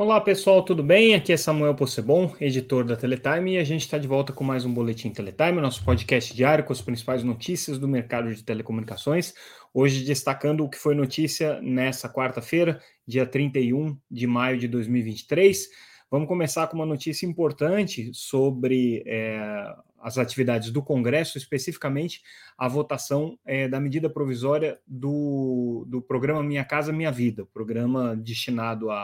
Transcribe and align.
Olá 0.00 0.18
pessoal, 0.18 0.62
tudo 0.62 0.82
bem? 0.82 1.14
Aqui 1.14 1.30
é 1.30 1.36
Samuel 1.36 1.74
Possebon, 1.74 2.34
editor 2.40 2.84
da 2.84 2.96
Teletime, 2.96 3.52
e 3.52 3.58
a 3.58 3.64
gente 3.64 3.82
está 3.82 3.98
de 3.98 4.08
volta 4.08 4.32
com 4.32 4.42
mais 4.42 4.64
um 4.64 4.72
Boletim 4.72 5.10
Teletime, 5.10 5.60
nosso 5.60 5.84
podcast 5.84 6.34
diário 6.34 6.64
com 6.64 6.72
as 6.72 6.80
principais 6.80 7.22
notícias 7.22 7.78
do 7.78 7.86
mercado 7.86 8.34
de 8.34 8.42
telecomunicações. 8.42 9.34
Hoje 9.74 10.02
destacando 10.02 10.64
o 10.64 10.70
que 10.70 10.78
foi 10.78 10.94
notícia 10.94 11.60
nessa 11.60 12.08
quarta-feira, 12.08 12.80
dia 13.06 13.26
31 13.26 13.94
de 14.10 14.26
maio 14.26 14.56
de 14.56 14.68
2023. 14.68 15.68
Vamos 16.10 16.28
começar 16.28 16.66
com 16.68 16.76
uma 16.76 16.86
notícia 16.86 17.26
importante 17.26 18.10
sobre 18.14 19.02
é, 19.06 19.74
as 20.00 20.18
atividades 20.18 20.70
do 20.70 20.82
Congresso, 20.82 21.36
especificamente 21.36 22.22
a 22.56 22.66
votação 22.66 23.38
é, 23.44 23.68
da 23.68 23.78
medida 23.78 24.08
provisória 24.08 24.78
do, 24.86 25.84
do 25.86 26.00
programa 26.00 26.42
Minha 26.42 26.64
Casa 26.64 26.92
Minha 26.92 27.12
Vida, 27.12 27.46
programa 27.52 28.16
destinado 28.16 28.90
à, 28.90 28.96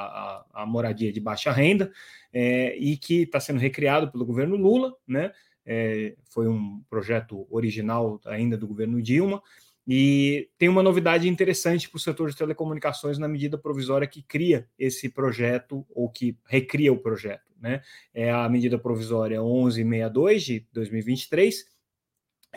à, 0.53 0.63
à 0.63 0.67
moradia 0.67 1.13
de 1.13 1.21
baixa 1.21 1.53
renda 1.53 1.93
é, 2.33 2.77
e 2.77 2.97
que 2.97 3.23
está 3.23 3.39
sendo 3.39 3.61
recriado 3.61 4.11
pelo 4.11 4.25
governo 4.25 4.57
Lula, 4.57 4.95
né? 5.07 5.33
É, 5.69 6.15
foi 6.31 6.47
um 6.47 6.81
projeto 6.89 7.45
original 7.51 8.21
ainda 8.25 8.57
do 8.57 8.69
governo 8.69 9.03
Dilma, 9.03 9.43
e 9.87 10.49
tem 10.59 10.69
uma 10.69 10.83
novidade 10.83 11.29
interessante 11.29 11.89
para 11.89 11.97
o 11.97 12.01
setor 12.01 12.29
de 12.29 12.37
telecomunicações 12.37 13.19
na 13.19 13.29
medida 13.29 13.57
provisória 13.57 14.07
que 14.07 14.21
cria 14.21 14.69
esse 14.77 15.09
projeto 15.09 15.87
ou 15.95 16.11
que 16.11 16.37
recria 16.45 16.93
o 16.93 16.99
projeto. 16.99 17.53
Né? 17.61 17.81
É 18.13 18.33
a 18.33 18.49
medida 18.49 18.79
provisória 18.79 19.41
1162 19.41 20.43
de 20.43 20.67
2023. 20.73 21.77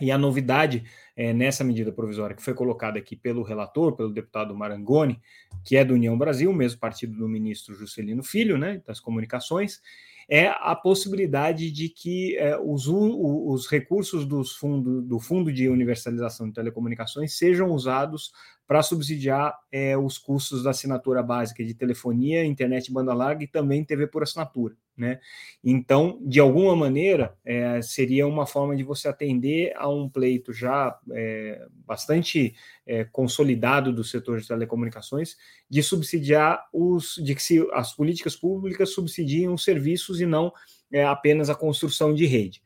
E 0.01 0.11
a 0.11 0.17
novidade 0.17 0.85
é, 1.15 1.33
nessa 1.33 1.63
medida 1.63 1.91
provisória 1.91 2.35
que 2.35 2.41
foi 2.41 2.53
colocada 2.53 2.97
aqui 2.97 3.17
pelo 3.17 3.43
relator, 3.43 3.95
pelo 3.95 4.13
deputado 4.13 4.55
Marangoni, 4.55 5.19
que 5.65 5.75
é 5.75 5.83
do 5.83 5.93
União 5.93 6.17
Brasil, 6.17 6.53
mesmo 6.53 6.79
partido 6.79 7.17
do 7.17 7.27
ministro 7.27 7.75
Juscelino 7.75 8.23
Filho, 8.23 8.57
né, 8.57 8.81
das 8.85 8.99
comunicações, 8.99 9.81
é 10.29 10.47
a 10.47 10.75
possibilidade 10.75 11.71
de 11.71 11.89
que 11.89 12.37
é, 12.37 12.55
os, 12.55 12.87
os, 12.87 13.67
recursos 13.67 14.27
dos 14.27 14.55
fundo, 14.55 15.01
do 15.01 15.19
Fundo 15.19 15.51
de 15.51 15.67
Universalização 15.67 16.47
de 16.47 16.53
Telecomunicações 16.53 17.35
sejam 17.35 17.71
usados 17.71 18.31
para 18.67 18.83
subsidiar 18.83 19.57
é, 19.71 19.97
os 19.97 20.19
custos 20.19 20.61
da 20.61 20.69
assinatura 20.69 21.23
básica 21.23 21.65
de 21.65 21.73
telefonia, 21.73 22.45
internet 22.45 22.93
banda 22.93 23.11
larga 23.11 23.43
e 23.43 23.47
também 23.47 23.83
TV 23.83 24.05
por 24.05 24.21
assinatura. 24.21 24.75
Né? 24.99 25.17
Então, 25.63 26.19
de 26.21 26.41
alguma 26.41 26.75
maneira, 26.75 27.33
é, 27.45 27.81
seria 27.81 28.27
uma 28.27 28.45
forma 28.45 28.75
de 28.75 28.83
você 28.83 29.07
atender 29.07 29.71
a 29.77 29.87
um 29.87 30.09
pleito 30.09 30.51
já 30.51 30.99
é, 31.13 31.65
bastante 31.87 32.53
é, 32.85 33.05
consolidado 33.05 33.93
do 33.93 34.03
setor 34.03 34.41
de 34.41 34.47
telecomunicações 34.47 35.37
de 35.69 35.81
subsidiar 35.81 36.67
os, 36.73 37.15
de 37.15 37.33
que 37.33 37.41
se, 37.41 37.65
as 37.71 37.93
políticas 37.93 38.35
públicas 38.35 38.89
subsidiem 38.89 39.47
os 39.47 39.63
serviços 39.63 40.19
e 40.19 40.25
não 40.25 40.51
é, 40.91 41.05
apenas 41.05 41.49
a 41.49 41.55
construção 41.55 42.13
de 42.13 42.25
rede. 42.25 42.61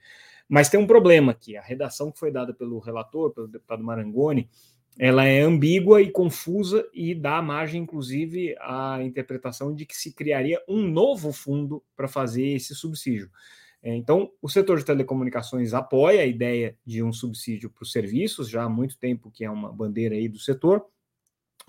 Mas 0.50 0.70
tem 0.70 0.80
um 0.80 0.88
problema 0.88 1.34
aqui: 1.34 1.56
a 1.56 1.62
redação 1.62 2.12
que 2.12 2.18
foi 2.18 2.31
dada 2.31 2.52
pelo 2.52 2.80
relator, 2.80 3.31
pelo 3.31 3.47
deputado 3.47 3.84
Marangoni, 3.84 4.50
ela 4.97 5.25
é 5.25 5.41
ambígua 5.41 6.02
e 6.02 6.11
confusa 6.11 6.88
e 6.94 7.16
dá 7.16 7.41
margem, 7.41 7.81
inclusive, 7.81 8.55
à 8.59 9.00
interpretação 9.02 9.73
de 9.73 9.85
que 9.85 9.95
se 9.95 10.13
criaria 10.13 10.61
um 10.67 10.88
novo 10.88 11.31
fundo 11.31 11.83
para 11.95 12.08
fazer 12.08 12.47
esse 12.47 12.75
subsídio. 12.75 13.30
É, 13.81 13.94
então, 13.95 14.31
o 14.41 14.47
setor 14.47 14.80
de 14.80 14.85
telecomunicações 14.85 15.73
apoia 15.73 16.22
a 16.22 16.25
ideia 16.25 16.77
de 16.85 17.03
um 17.03 17.11
subsídio 17.11 17.69
para 17.69 17.83
os 17.83 17.91
serviços, 17.91 18.47
já 18.47 18.63
há 18.63 18.69
muito 18.69 18.97
tempo 18.97 19.30
que 19.30 19.44
é 19.44 19.50
uma 19.50 19.73
bandeira 19.73 20.16
aí 20.16 20.30
do 20.30 20.39
setor, 20.39 20.85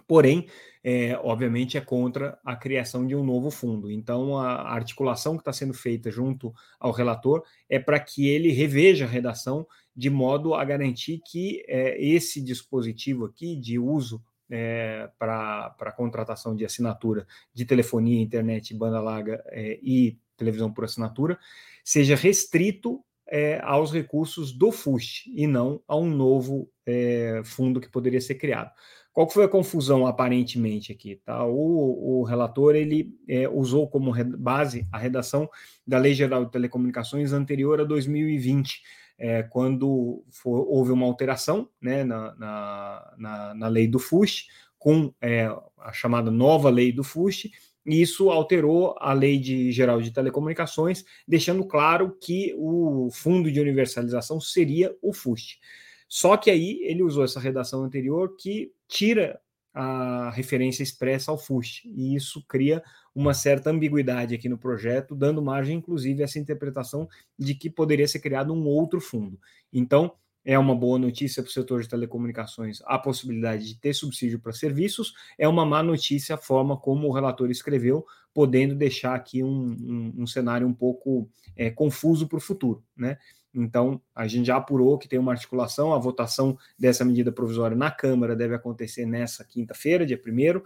porém, 0.06 0.46
é, 0.82 1.18
obviamente, 1.22 1.76
é 1.76 1.80
contra 1.80 2.38
a 2.44 2.54
criação 2.54 3.06
de 3.06 3.16
um 3.16 3.24
novo 3.24 3.50
fundo. 3.50 3.90
Então, 3.90 4.38
a 4.38 4.70
articulação 4.70 5.34
que 5.34 5.40
está 5.40 5.52
sendo 5.52 5.74
feita 5.74 6.10
junto 6.10 6.54
ao 6.78 6.92
relator 6.92 7.42
é 7.68 7.78
para 7.78 7.98
que 7.98 8.28
ele 8.28 8.52
reveja 8.52 9.06
a 9.06 9.08
redação 9.08 9.66
de 9.96 10.10
modo 10.10 10.54
a 10.54 10.64
garantir 10.64 11.20
que 11.24 11.64
é, 11.68 12.02
esse 12.02 12.40
dispositivo 12.40 13.26
aqui 13.26 13.56
de 13.56 13.78
uso 13.78 14.22
é, 14.50 15.08
para 15.18 15.94
contratação 15.96 16.54
de 16.54 16.64
assinatura 16.64 17.26
de 17.52 17.64
telefonia, 17.64 18.20
internet, 18.20 18.74
banda 18.74 19.00
larga 19.00 19.42
é, 19.48 19.78
e 19.82 20.18
televisão 20.36 20.72
por 20.72 20.84
assinatura 20.84 21.38
seja 21.84 22.16
restrito 22.16 23.04
é, 23.26 23.60
aos 23.62 23.92
recursos 23.92 24.52
do 24.52 24.70
FUST 24.70 25.30
e 25.34 25.46
não 25.46 25.80
a 25.88 25.96
um 25.96 26.08
novo 26.08 26.70
é, 26.86 27.42
fundo 27.44 27.80
que 27.80 27.88
poderia 27.88 28.20
ser 28.20 28.34
criado. 28.34 28.70
Qual 29.12 29.30
foi 29.30 29.44
a 29.44 29.48
confusão 29.48 30.06
aparentemente 30.06 30.90
aqui? 30.90 31.20
Tá? 31.24 31.44
O, 31.46 32.20
o 32.20 32.24
relator 32.24 32.74
ele 32.74 33.16
é, 33.28 33.48
usou 33.48 33.88
como 33.88 34.12
base 34.36 34.88
a 34.90 34.98
redação 34.98 35.48
da 35.86 35.98
Lei 35.98 36.14
Geral 36.14 36.44
de 36.44 36.50
Telecomunicações 36.50 37.32
anterior 37.32 37.80
a 37.80 37.84
2020, 37.84 38.82
é, 39.18 39.42
quando 39.42 40.24
for, 40.30 40.66
houve 40.68 40.92
uma 40.92 41.06
alteração 41.06 41.68
né, 41.80 42.04
na, 42.04 42.34
na, 42.36 43.14
na, 43.16 43.54
na 43.54 43.68
lei 43.68 43.86
do 43.86 43.98
FUST, 43.98 44.48
com 44.78 45.14
é, 45.20 45.46
a 45.78 45.92
chamada 45.92 46.30
nova 46.30 46.68
lei 46.68 46.92
do 46.92 47.04
FUST, 47.04 47.50
e 47.86 48.00
isso 48.00 48.30
alterou 48.30 48.94
a 48.98 49.12
lei 49.12 49.38
de 49.38 49.70
geral 49.70 50.00
de 50.00 50.10
telecomunicações, 50.10 51.04
deixando 51.28 51.64
claro 51.66 52.16
que 52.20 52.54
o 52.56 53.10
fundo 53.12 53.50
de 53.52 53.60
universalização 53.60 54.40
seria 54.40 54.94
o 55.02 55.12
FUST. 55.12 55.60
Só 56.08 56.36
que 56.36 56.50
aí 56.50 56.80
ele 56.82 57.02
usou 57.02 57.24
essa 57.24 57.40
redação 57.40 57.82
anterior 57.82 58.36
que 58.36 58.72
tira 58.88 59.40
a 59.74 60.30
referência 60.30 60.84
expressa 60.84 61.32
ao 61.32 61.38
FUST, 61.38 61.88
e 61.92 62.14
isso 62.14 62.44
cria 62.46 62.82
uma 63.12 63.34
certa 63.34 63.70
ambiguidade 63.70 64.34
aqui 64.34 64.48
no 64.48 64.56
projeto, 64.56 65.14
dando 65.14 65.42
margem, 65.42 65.76
inclusive, 65.76 66.22
a 66.22 66.24
essa 66.24 66.38
interpretação 66.38 67.08
de 67.36 67.54
que 67.54 67.68
poderia 67.68 68.06
ser 68.06 68.20
criado 68.20 68.54
um 68.54 68.64
outro 68.66 69.00
fundo. 69.00 69.38
Então, 69.72 70.12
é 70.44 70.58
uma 70.58 70.76
boa 70.76 70.98
notícia 70.98 71.42
para 71.42 71.48
o 71.48 71.52
setor 71.52 71.82
de 71.82 71.88
telecomunicações 71.88 72.80
a 72.84 72.98
possibilidade 72.98 73.66
de 73.66 73.80
ter 73.80 73.94
subsídio 73.94 74.38
para 74.38 74.52
serviços, 74.52 75.14
é 75.38 75.48
uma 75.48 75.64
má 75.64 75.82
notícia 75.82 76.34
a 76.34 76.38
forma 76.38 76.76
como 76.76 77.08
o 77.08 77.12
relator 77.12 77.50
escreveu, 77.50 78.04
podendo 78.32 78.74
deixar 78.74 79.14
aqui 79.14 79.42
um, 79.42 79.48
um, 79.48 80.14
um 80.18 80.26
cenário 80.26 80.66
um 80.66 80.74
pouco 80.74 81.28
é, 81.56 81.70
confuso 81.70 82.28
para 82.28 82.36
o 82.36 82.40
futuro, 82.40 82.84
né? 82.96 83.16
Então, 83.54 84.00
a 84.14 84.26
gente 84.26 84.46
já 84.46 84.56
apurou 84.56 84.98
que 84.98 85.08
tem 85.08 85.18
uma 85.18 85.32
articulação, 85.32 85.92
a 85.94 85.98
votação 85.98 86.58
dessa 86.78 87.04
medida 87.04 87.30
provisória 87.30 87.76
na 87.76 87.90
Câmara 87.90 88.34
deve 88.34 88.54
acontecer 88.54 89.06
nessa 89.06 89.44
quinta-feira, 89.44 90.04
dia 90.04 90.20
1 90.20 90.62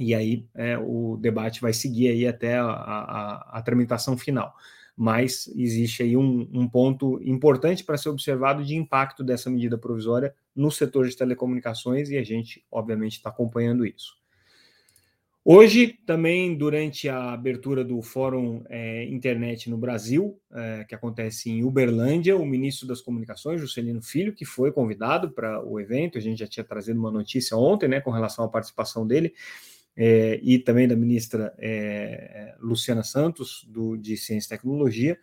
e 0.00 0.14
aí 0.14 0.46
é, 0.54 0.78
o 0.78 1.16
debate 1.16 1.60
vai 1.60 1.72
seguir 1.72 2.08
aí 2.08 2.26
até 2.26 2.56
a, 2.56 2.66
a, 2.66 3.58
a 3.58 3.62
tramitação 3.62 4.16
final. 4.16 4.54
Mas 4.96 5.46
existe 5.56 6.02
aí 6.02 6.16
um, 6.16 6.48
um 6.52 6.68
ponto 6.68 7.20
importante 7.22 7.84
para 7.84 7.96
ser 7.96 8.08
observado 8.08 8.64
de 8.64 8.74
impacto 8.74 9.22
dessa 9.22 9.48
medida 9.48 9.78
provisória 9.78 10.34
no 10.54 10.70
setor 10.70 11.06
de 11.06 11.16
telecomunicações, 11.16 12.10
e 12.10 12.18
a 12.18 12.24
gente, 12.24 12.64
obviamente, 12.70 13.12
está 13.12 13.30
acompanhando 13.30 13.86
isso. 13.86 14.17
Hoje, 15.50 15.98
também, 16.04 16.54
durante 16.54 17.08
a 17.08 17.32
abertura 17.32 17.82
do 17.82 18.02
Fórum 18.02 18.62
é, 18.68 19.04
Internet 19.04 19.70
no 19.70 19.78
Brasil, 19.78 20.38
é, 20.52 20.84
que 20.86 20.94
acontece 20.94 21.48
em 21.48 21.64
Uberlândia, 21.64 22.36
o 22.36 22.44
ministro 22.44 22.86
das 22.86 23.00
Comunicações, 23.00 23.58
Juscelino 23.58 24.02
Filho, 24.02 24.34
que 24.34 24.44
foi 24.44 24.70
convidado 24.70 25.30
para 25.30 25.64
o 25.64 25.80
evento, 25.80 26.18
a 26.18 26.20
gente 26.20 26.40
já 26.40 26.46
tinha 26.46 26.62
trazido 26.62 27.00
uma 27.00 27.10
notícia 27.10 27.56
ontem, 27.56 27.88
né, 27.88 27.98
com 27.98 28.10
relação 28.10 28.44
à 28.44 28.48
participação 28.50 29.06
dele, 29.06 29.32
é, 29.96 30.38
e 30.42 30.58
também 30.58 30.86
da 30.86 30.94
ministra 30.94 31.54
é, 31.58 32.54
Luciana 32.60 33.02
Santos, 33.02 33.66
do, 33.70 33.96
de 33.96 34.18
Ciência 34.18 34.48
e 34.48 34.58
Tecnologia, 34.58 35.18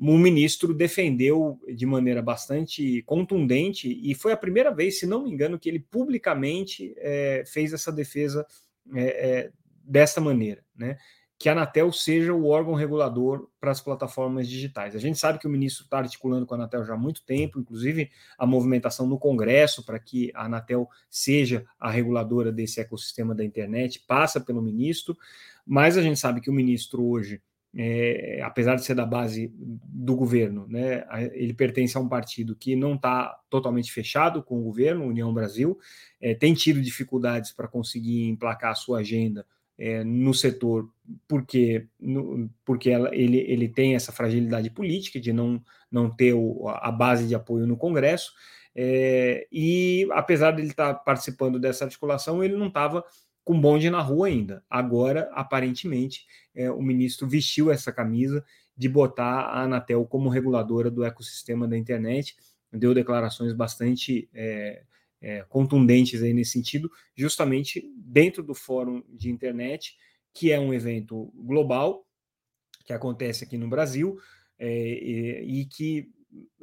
o 0.00 0.16
ministro 0.16 0.72
defendeu 0.72 1.60
de 1.76 1.84
maneira 1.84 2.22
bastante 2.22 3.02
contundente, 3.02 4.00
e 4.02 4.14
foi 4.14 4.32
a 4.32 4.36
primeira 4.38 4.74
vez, 4.74 4.98
se 4.98 5.04
não 5.04 5.24
me 5.24 5.30
engano, 5.30 5.58
que 5.58 5.68
ele 5.68 5.80
publicamente 5.80 6.94
é, 6.96 7.44
fez 7.46 7.74
essa 7.74 7.92
defesa 7.92 8.46
é, 8.94 9.02
é, 9.02 9.50
dessa 9.88 10.20
maneira, 10.20 10.64
né? 10.76 10.98
Que 11.38 11.48
a 11.48 11.52
Anatel 11.52 11.92
seja 11.92 12.32
o 12.34 12.46
órgão 12.46 12.74
regulador 12.74 13.48
para 13.60 13.70
as 13.70 13.80
plataformas 13.80 14.48
digitais. 14.48 14.96
A 14.96 14.98
gente 14.98 15.18
sabe 15.18 15.38
que 15.38 15.46
o 15.46 15.50
ministro 15.50 15.84
está 15.84 15.98
articulando 15.98 16.44
com 16.44 16.54
a 16.54 16.58
Anatel 16.58 16.84
já 16.84 16.94
há 16.94 16.96
muito 16.96 17.22
tempo, 17.24 17.60
inclusive 17.60 18.10
a 18.36 18.44
movimentação 18.44 19.06
no 19.06 19.18
Congresso 19.18 19.84
para 19.86 20.00
que 20.00 20.32
a 20.34 20.46
Anatel 20.46 20.88
seja 21.08 21.64
a 21.78 21.90
reguladora 21.90 22.50
desse 22.50 22.80
ecossistema 22.80 23.34
da 23.34 23.44
internet 23.44 24.04
passa 24.06 24.40
pelo 24.40 24.60
ministro, 24.60 25.16
mas 25.64 25.96
a 25.96 26.02
gente 26.02 26.18
sabe 26.18 26.40
que 26.40 26.50
o 26.50 26.52
ministro 26.52 27.04
hoje 27.04 27.40
é, 27.74 28.40
apesar 28.42 28.76
de 28.76 28.84
ser 28.84 28.94
da 28.94 29.04
base 29.04 29.52
do 29.54 30.16
governo, 30.16 30.66
né, 30.68 31.04
ele 31.32 31.52
pertence 31.52 31.96
a 31.96 32.00
um 32.00 32.08
partido 32.08 32.56
que 32.56 32.74
não 32.74 32.94
está 32.94 33.38
totalmente 33.50 33.92
fechado 33.92 34.42
com 34.42 34.58
o 34.58 34.64
governo, 34.64 35.04
União 35.04 35.32
Brasil, 35.32 35.78
é, 36.20 36.34
tem 36.34 36.54
tido 36.54 36.80
dificuldades 36.80 37.52
para 37.52 37.68
conseguir 37.68 38.24
emplacar 38.24 38.72
a 38.72 38.74
sua 38.74 39.00
agenda 39.00 39.46
é, 39.78 40.02
no 40.02 40.34
setor, 40.34 40.90
porque, 41.28 41.86
no, 42.00 42.50
porque 42.64 42.90
ela, 42.90 43.14
ele, 43.14 43.38
ele 43.38 43.68
tem 43.68 43.94
essa 43.94 44.10
fragilidade 44.10 44.70
política 44.70 45.20
de 45.20 45.32
não, 45.32 45.62
não 45.90 46.10
ter 46.10 46.34
o, 46.34 46.68
a 46.68 46.90
base 46.90 47.26
de 47.26 47.34
apoio 47.34 47.66
no 47.66 47.76
Congresso, 47.76 48.32
é, 48.74 49.46
e 49.50 50.06
apesar 50.12 50.52
de 50.52 50.62
ele 50.62 50.70
estar 50.70 50.94
tá 50.94 51.00
participando 51.00 51.58
dessa 51.58 51.84
articulação, 51.84 52.42
ele 52.42 52.56
não 52.56 52.68
estava 52.68 53.04
com 53.44 53.58
bonde 53.58 53.88
na 53.88 54.00
rua 54.00 54.26
ainda. 54.26 54.62
Agora, 54.68 55.30
aparentemente, 55.32 56.26
é, 56.54 56.70
o 56.70 56.82
ministro 56.82 57.26
vestiu 57.26 57.70
essa 57.70 57.90
camisa 57.90 58.44
de 58.76 58.88
botar 58.88 59.40
a 59.40 59.62
Anatel 59.62 60.04
como 60.04 60.28
reguladora 60.28 60.90
do 60.90 61.02
ecossistema 61.02 61.66
da 61.66 61.76
internet, 61.76 62.36
deu 62.72 62.92
declarações 62.92 63.52
bastante 63.52 64.28
é, 64.34 64.82
é, 65.20 65.42
contundentes 65.48 66.22
aí 66.22 66.32
nesse 66.32 66.52
sentido, 66.52 66.90
justamente 67.16 67.90
dentro 67.96 68.42
do 68.42 68.54
Fórum 68.54 69.02
de 69.08 69.30
Internet, 69.30 69.96
que 70.32 70.52
é 70.52 70.60
um 70.60 70.72
evento 70.72 71.32
global, 71.34 72.06
que 72.84 72.92
acontece 72.92 73.44
aqui 73.44 73.58
no 73.58 73.68
Brasil, 73.68 74.18
é, 74.58 74.68
e, 74.68 75.60
e, 75.60 75.64
que 75.66 76.10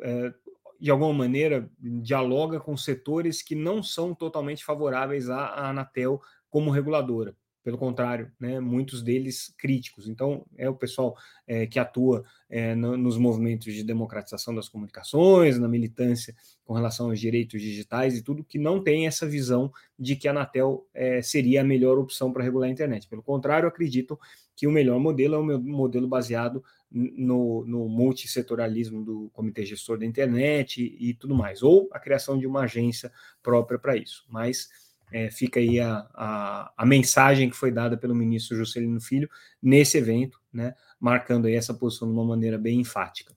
é, 0.02 0.34
de 0.80 0.92
alguma 0.92 1.13
maneira, 1.13 1.69
dialoga 1.80 2.60
com 2.60 2.75
setores 2.75 3.42
que 3.42 3.56
não 3.56 3.81
são 3.81 4.13
totalmente 4.13 4.63
favoráveis 4.63 5.30
à 5.30 5.69
Anatel 5.69 6.22
como 6.50 6.72
reguladora. 6.72 7.36
Pelo 7.65 7.79
contrário, 7.79 8.31
né, 8.39 8.59
muitos 8.59 9.01
deles 9.01 9.51
críticos. 9.57 10.07
Então, 10.07 10.45
é 10.56 10.69
o 10.69 10.75
pessoal 10.75 11.17
é, 11.47 11.65
que 11.65 11.79
atua 11.79 12.23
é, 12.47 12.75
no, 12.75 12.95
nos 12.95 13.17
movimentos 13.17 13.73
de 13.73 13.83
democratização 13.83 14.53
das 14.53 14.69
comunicações, 14.69 15.57
na 15.57 15.67
militância 15.67 16.35
com 16.63 16.75
relação 16.75 17.07
aos 17.09 17.19
direitos 17.19 17.59
digitais 17.59 18.15
e 18.15 18.21
tudo, 18.21 18.44
que 18.44 18.59
não 18.59 18.83
tem 18.83 19.07
essa 19.07 19.27
visão 19.27 19.73
de 19.97 20.15
que 20.15 20.27
a 20.27 20.31
Anatel 20.31 20.85
é, 20.94 21.23
seria 21.23 21.62
a 21.62 21.63
melhor 21.63 21.97
opção 21.97 22.31
para 22.31 22.44
regular 22.44 22.69
a 22.69 22.71
internet. 22.71 23.09
Pelo 23.09 23.23
contrário, 23.23 23.67
acreditam 23.67 24.15
que 24.56 24.67
o 24.67 24.71
melhor 24.71 25.00
modelo 25.00 25.33
é 25.33 25.39
o 25.39 25.59
modelo 25.59 26.07
baseado 26.07 26.63
no, 26.91 27.65
no 27.65 27.89
multissetorialismo 27.89 29.03
do 29.03 29.29
Comitê 29.33 29.65
Gestor 29.65 29.97
da 29.97 30.06
Internet 30.06 30.81
e, 30.81 31.09
e, 31.09 31.13
tudo 31.15 31.33
mais, 31.33 31.63
ou 31.63 31.89
a 31.91 32.00
criação 32.00 32.38
de 32.38 32.45
uma 32.45 32.62
agência 32.62 33.12
própria 33.41 33.79
para 33.79 33.97
isso. 33.97 34.23
Mas 34.29 34.69
é, 35.12 35.30
fica 35.30 35.60
aí 35.60 35.80
a, 35.80 36.07
a, 36.13 36.74
a, 36.78 36.86
mensagem 36.86 37.50
que 37.50 37.56
foi 37.56 37.72
dada 37.72 37.98
pelo 37.98 38.16
ministro 38.16 38.57
Juscelino 38.57 39.00
Filho 39.00 39.30
nesse 39.62 39.98
evento, 39.98 40.40
né, 40.52 40.74
marcando 41.00 41.46
aí 41.46 41.56
essa 41.56 41.74
posição 41.74 42.07
de 42.07 42.13
uma 42.13 42.25
maneira 42.25 42.57
bem 42.57 42.80
enfática. 42.80 43.34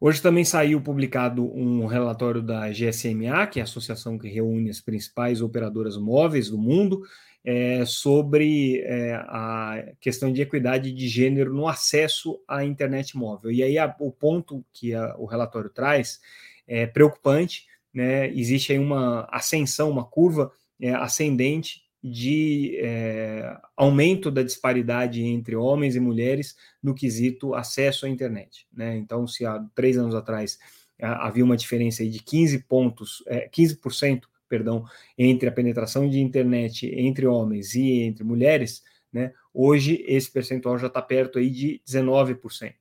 Hoje 0.00 0.20
também 0.20 0.44
saiu 0.44 0.80
publicado 0.80 1.44
um 1.56 1.86
relatório 1.86 2.42
da 2.42 2.68
GSMA, 2.68 3.46
que 3.46 3.58
é 3.58 3.62
a 3.62 3.64
associação 3.64 4.18
que 4.18 4.28
reúne 4.28 4.68
as 4.68 4.80
principais 4.80 5.40
operadoras 5.40 5.96
móveis 5.96 6.50
do 6.50 6.58
mundo, 6.58 7.02
é, 7.44 7.84
sobre 7.84 8.80
é, 8.80 9.14
a 9.14 9.92
questão 10.00 10.32
de 10.32 10.40
equidade 10.40 10.92
de 10.92 11.08
gênero 11.08 11.52
no 11.52 11.68
acesso 11.68 12.40
à 12.48 12.64
internet 12.64 13.16
móvel. 13.16 13.50
E 13.50 13.62
aí 13.62 13.78
a, 13.78 13.94
o 14.00 14.10
ponto 14.10 14.64
que 14.72 14.94
a, 14.94 15.14
o 15.18 15.26
relatório 15.26 15.68
traz 15.68 16.20
é 16.66 16.86
preocupante, 16.86 17.66
né? 17.94 18.28
Existe 18.34 18.72
aí 18.72 18.78
uma 18.78 19.28
ascensão, 19.30 19.90
uma 19.90 20.04
curva 20.04 20.50
é, 20.80 20.90
ascendente 20.92 21.84
de 22.02 22.76
é, 22.82 23.56
aumento 23.74 24.30
da 24.30 24.42
disparidade 24.42 25.22
entre 25.22 25.56
homens 25.56 25.96
e 25.96 26.00
mulheres 26.00 26.54
no 26.82 26.94
quesito 26.94 27.54
acesso 27.54 28.04
à 28.04 28.08
internet. 28.10 28.66
Né? 28.70 28.96
Então, 28.96 29.26
se 29.26 29.46
há 29.46 29.64
três 29.74 29.96
anos 29.96 30.14
atrás 30.14 30.58
havia 31.00 31.44
uma 31.44 31.56
diferença 31.56 32.04
de 32.06 32.18
15 32.20 32.64
pontos, 32.64 33.22
é, 33.26 33.48
15% 33.48 34.22
perdão, 34.48 34.84
entre 35.16 35.48
a 35.48 35.52
penetração 35.52 36.08
de 36.08 36.20
internet 36.20 36.86
entre 36.94 37.26
homens 37.26 37.74
e 37.74 38.02
entre 38.02 38.22
mulheres, 38.22 38.82
né, 39.12 39.32
hoje 39.52 40.04
esse 40.06 40.30
percentual 40.30 40.78
já 40.78 40.86
está 40.86 41.00
perto 41.00 41.38
aí 41.38 41.50
de 41.50 41.80
19%. 41.86 42.74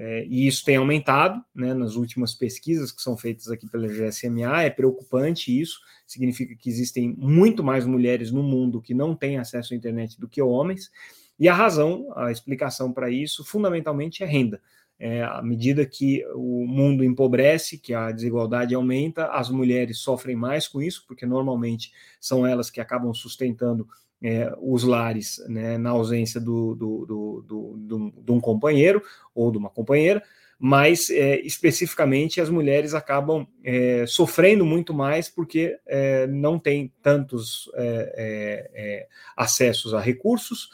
É, 0.00 0.24
e 0.26 0.46
isso 0.46 0.64
tem 0.64 0.76
aumentado 0.76 1.44
né, 1.52 1.74
nas 1.74 1.96
últimas 1.96 2.32
pesquisas 2.32 2.92
que 2.92 3.02
são 3.02 3.16
feitas 3.16 3.50
aqui 3.50 3.68
pela 3.68 3.88
GSMA, 3.88 4.62
é 4.62 4.70
preocupante 4.70 5.60
isso, 5.60 5.80
significa 6.06 6.54
que 6.54 6.70
existem 6.70 7.16
muito 7.18 7.64
mais 7.64 7.84
mulheres 7.84 8.30
no 8.30 8.40
mundo 8.40 8.80
que 8.80 8.94
não 8.94 9.16
têm 9.16 9.38
acesso 9.38 9.74
à 9.74 9.76
internet 9.76 10.18
do 10.20 10.28
que 10.28 10.40
homens, 10.40 10.88
e 11.36 11.48
a 11.48 11.54
razão, 11.54 12.12
a 12.14 12.30
explicação 12.30 12.92
para 12.92 13.10
isso, 13.10 13.44
fundamentalmente 13.44 14.22
é 14.22 14.26
renda. 14.26 14.60
É, 15.00 15.22
à 15.22 15.42
medida 15.42 15.84
que 15.84 16.24
o 16.34 16.64
mundo 16.66 17.04
empobrece, 17.04 17.78
que 17.78 17.92
a 17.92 18.12
desigualdade 18.12 18.74
aumenta, 18.74 19.26
as 19.26 19.48
mulheres 19.50 19.98
sofrem 19.98 20.36
mais 20.36 20.68
com 20.68 20.80
isso, 20.80 21.04
porque 21.08 21.26
normalmente 21.26 21.92
são 22.20 22.46
elas 22.46 22.70
que 22.70 22.80
acabam 22.80 23.12
sustentando 23.12 23.86
é, 24.22 24.52
os 24.60 24.84
lares 24.84 25.42
né, 25.48 25.78
na 25.78 25.90
ausência 25.90 26.40
do, 26.40 26.74
do, 26.74 27.06
do, 27.06 27.76
do, 27.76 28.12
de 28.24 28.32
um 28.32 28.40
companheiro 28.40 29.02
ou 29.34 29.50
de 29.50 29.58
uma 29.58 29.70
companheira, 29.70 30.22
mas 30.58 31.08
é, 31.08 31.40
especificamente 31.40 32.40
as 32.40 32.50
mulheres 32.50 32.92
acabam 32.92 33.46
é, 33.62 34.04
sofrendo 34.06 34.66
muito 34.66 34.92
mais 34.92 35.28
porque 35.28 35.78
é, 35.86 36.26
não 36.26 36.58
têm 36.58 36.92
tantos 37.00 37.70
é, 37.74 38.70
é, 38.74 39.08
acessos 39.36 39.94
a 39.94 40.00
recursos, 40.00 40.68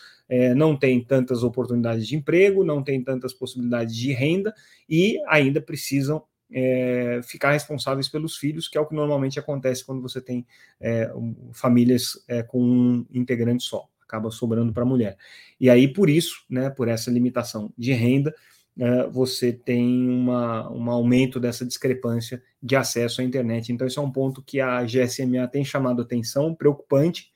não 0.57 0.75
tem 0.75 1.05
tantas 1.05 1.43
oportunidades 1.45 2.09
de 2.09 2.17
emprego, 2.17 2.65
não 2.65 2.83
tem 2.83 3.05
tantas 3.05 3.35
possibilidades 3.35 3.95
de 3.95 4.11
renda 4.11 4.55
e 4.89 5.19
ainda 5.29 5.61
precisam 5.61 6.25
é, 6.51 7.21
ficar 7.25 7.53
responsáveis 7.53 8.09
pelos 8.09 8.37
filhos, 8.37 8.69
que 8.69 8.79
é 8.79 8.81
o 8.81 8.87
que 8.87 8.95
normalmente 8.95 9.39
acontece 9.39 9.85
quando 9.85 10.03
você 10.03 10.21
tem 10.21 10.47
é, 10.81 11.13
famílias 11.53 12.25
é, 12.29 12.43
com 12.43 12.63
um 12.63 13.07
integrante 13.13 13.65
só, 13.65 13.89
acaba 14.03 14.31
sobrando 14.31 14.73
para 14.73 14.83
a 14.83 14.87
mulher. 14.87 15.17
E 15.61 15.69
aí, 15.71 15.93
por 15.93 16.09
isso, 16.09 16.45
né, 16.49 16.71
por 16.71 16.89
essa 16.89 17.11
limitação 17.11 17.73
de 17.77 17.93
renda, 17.93 18.35
é, 18.79 19.07
você 19.09 19.53
tem 19.53 20.09
uma, 20.09 20.71
um 20.71 20.91
aumento 20.91 21.39
dessa 21.39 21.65
discrepância 21.65 22.43
de 22.63 22.75
acesso 22.75 23.21
à 23.21 23.25
internet. 23.25 23.73
Então, 23.73 23.87
esse 23.87 23.99
é 23.99 24.03
um 24.03 24.11
ponto 24.11 24.43
que 24.43 24.61
a 24.61 24.83
GSMA 24.83 25.47
tem 25.49 25.65
chamado 25.65 26.03
atenção, 26.03 26.55
preocupante, 26.55 27.31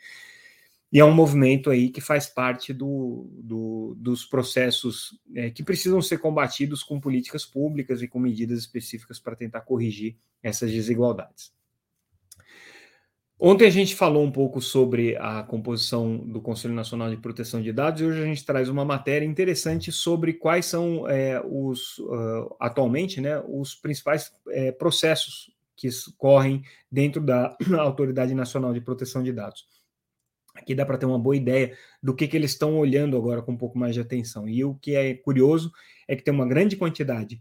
e 0.90 0.98
é 0.98 1.04
um 1.04 1.12
movimento 1.12 1.70
aí 1.70 1.90
que 1.90 2.00
faz 2.00 2.26
parte 2.26 2.72
do, 2.72 3.28
do, 3.42 3.94
dos 3.98 4.24
processos 4.24 5.18
é, 5.34 5.50
que 5.50 5.62
precisam 5.62 6.00
ser 6.00 6.18
combatidos 6.18 6.82
com 6.82 6.98
políticas 6.98 7.44
públicas 7.44 8.00
e 8.00 8.08
com 8.08 8.18
medidas 8.18 8.58
específicas 8.58 9.20
para 9.20 9.36
tentar 9.36 9.60
corrigir 9.62 10.16
essas 10.42 10.70
desigualdades. 10.70 11.52
Ontem 13.40 13.66
a 13.66 13.70
gente 13.70 13.94
falou 13.94 14.24
um 14.24 14.32
pouco 14.32 14.60
sobre 14.60 15.16
a 15.16 15.44
composição 15.44 16.16
do 16.16 16.40
Conselho 16.40 16.74
Nacional 16.74 17.08
de 17.08 17.18
Proteção 17.18 17.62
de 17.62 17.72
Dados 17.72 18.00
e 18.00 18.04
hoje 18.04 18.20
a 18.20 18.24
gente 18.24 18.44
traz 18.44 18.68
uma 18.68 18.84
matéria 18.84 19.24
interessante 19.24 19.92
sobre 19.92 20.32
quais 20.32 20.66
são 20.66 21.08
é, 21.08 21.40
os 21.44 21.98
uh, 21.98 22.56
atualmente 22.58 23.20
né, 23.20 23.40
os 23.46 23.76
principais 23.76 24.32
é, 24.48 24.72
processos 24.72 25.52
que 25.76 25.88
correm 26.16 26.64
dentro 26.90 27.20
da 27.20 27.56
Autoridade 27.78 28.34
Nacional 28.34 28.72
de 28.72 28.80
Proteção 28.80 29.22
de 29.22 29.32
Dados. 29.32 29.68
Aqui 30.58 30.74
dá 30.74 30.84
para 30.84 30.98
ter 30.98 31.06
uma 31.06 31.18
boa 31.18 31.36
ideia 31.36 31.76
do 32.02 32.14
que, 32.14 32.26
que 32.26 32.36
eles 32.36 32.50
estão 32.50 32.76
olhando 32.76 33.16
agora 33.16 33.42
com 33.42 33.52
um 33.52 33.56
pouco 33.56 33.78
mais 33.78 33.94
de 33.94 34.00
atenção. 34.00 34.48
E 34.48 34.64
o 34.64 34.74
que 34.74 34.94
é 34.94 35.14
curioso 35.14 35.72
é 36.06 36.16
que 36.16 36.22
tem 36.22 36.34
uma 36.34 36.46
grande 36.46 36.76
quantidade 36.76 37.40